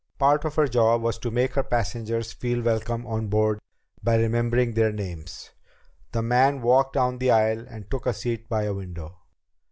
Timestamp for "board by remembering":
3.27-4.73